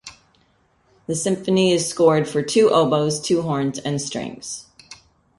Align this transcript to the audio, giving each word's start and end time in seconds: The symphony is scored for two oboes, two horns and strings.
The 1.05 1.13
symphony 1.13 1.71
is 1.73 1.87
scored 1.87 2.27
for 2.27 2.41
two 2.41 2.71
oboes, 2.71 3.19
two 3.19 3.43
horns 3.43 3.77
and 3.77 4.01
strings. 4.01 4.65